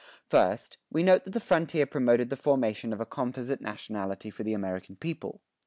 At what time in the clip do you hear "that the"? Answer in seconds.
1.25-1.39